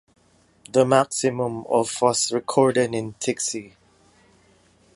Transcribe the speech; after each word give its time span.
The 0.71 0.83
maximum 0.83 1.63
of 1.67 2.01
was 2.01 2.31
recorded 2.31 2.95
in 2.95 3.13
Tiksi. 3.19 3.73